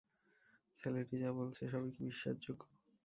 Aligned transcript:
ছেলেটি 0.77 1.15
যা 1.17 1.29
বলছে, 1.39 1.61
সবই 1.67 1.91
কি 1.95 2.01
বিশ্বাসযোগ্য? 2.07 2.61